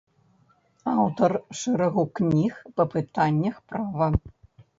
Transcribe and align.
Аўтар 0.93 1.31
шэрагу 1.59 2.03
кніг 2.21 2.53
па 2.79 2.83
пытаннях 2.95 3.55
права. 3.75 4.11